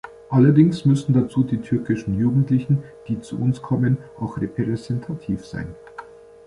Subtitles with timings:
[0.31, 5.75] Allerdings müssen dazu die türkischen Jugendlichen, die zu uns kommen, auch repräsentativ sein.